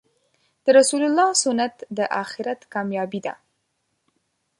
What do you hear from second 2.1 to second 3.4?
آخرت کامیابې ده.